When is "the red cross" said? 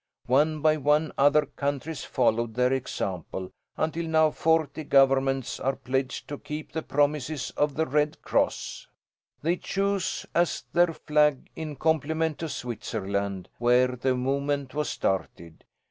7.75-8.87